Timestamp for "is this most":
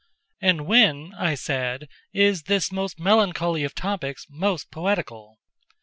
2.11-2.99